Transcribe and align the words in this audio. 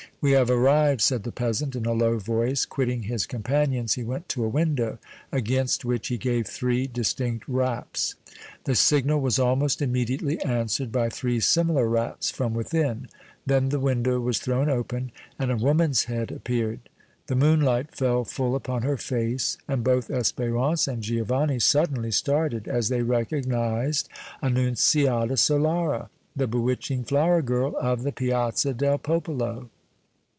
"We 0.19 0.33
have 0.33 0.51
arrived," 0.51 1.01
said 1.01 1.23
the 1.23 1.31
peasant, 1.31 1.75
in 1.75 1.87
a 1.87 1.93
low 1.93 2.19
voice. 2.19 2.65
Quitting 2.65 3.01
his 3.03 3.25
companions, 3.25 3.95
he 3.95 4.03
went 4.03 4.29
to 4.29 4.43
a 4.45 4.49
window, 4.49 4.99
against 5.31 5.83
which 5.83 6.09
he 6.09 6.17
gave 6.19 6.45
three 6.45 6.85
distinct 6.85 7.45
raps. 7.47 8.13
The 8.65 8.75
signal 8.75 9.19
was 9.19 9.39
almost 9.39 9.81
immediately 9.81 10.39
answered 10.41 10.91
by 10.91 11.09
three 11.09 11.39
similar 11.39 11.87
raps 11.89 12.29
from 12.29 12.53
within; 12.53 13.09
then 13.47 13.69
the 13.69 13.79
window 13.79 14.19
was 14.19 14.37
thrown 14.37 14.69
open 14.69 15.11
and 15.39 15.49
a 15.51 15.57
woman's 15.57 16.03
head 16.03 16.31
appeared. 16.31 16.81
The 17.25 17.35
moonlight 17.35 17.95
fell 17.95 18.23
full 18.23 18.53
upon 18.55 18.83
her 18.83 18.97
face, 18.97 19.57
and 19.67 19.83
both 19.83 20.09
Espérance 20.09 20.87
and 20.87 21.01
Giovanni 21.01 21.57
suddenly 21.57 22.11
started 22.11 22.67
as 22.67 22.89
they 22.89 23.01
recognized 23.01 24.07
Annunziata 24.43 25.33
Solara, 25.37 26.09
the 26.35 26.45
bewitching 26.45 27.05
flower 27.05 27.41
girl 27.41 27.75
of 27.77 28.03
the 28.03 28.11
Piazza 28.11 28.75
del 28.75 28.99
Popolo. 28.99 29.71